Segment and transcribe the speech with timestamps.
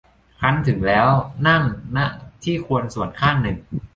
[0.39, 1.09] ครั้นถึงแล้ว
[1.47, 1.63] นั่ง
[1.97, 1.99] ณ
[2.43, 3.57] ที่ควรส่วนข้างหนึ่ง